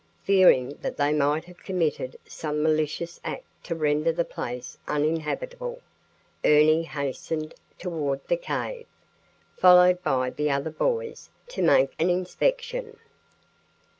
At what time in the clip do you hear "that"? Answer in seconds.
0.81-0.97